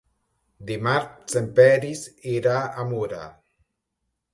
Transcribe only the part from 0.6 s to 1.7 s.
Dimarts en